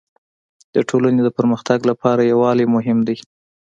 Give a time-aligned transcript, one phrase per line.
[0.75, 3.17] د ټولني د پرمختګ لپاره يووالی مهم دی.